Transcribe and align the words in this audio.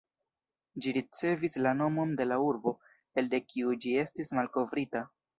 Ĝi 0.83 0.91
ricevis 0.95 1.57
la 1.65 1.73
nomon 1.81 2.15
de 2.21 2.25
la 2.29 2.39
urbo, 2.45 2.73
elde 3.23 3.41
kiu 3.53 3.75
ĝi 3.85 3.93
estis 4.05 4.33
malkovrita. 4.39 5.03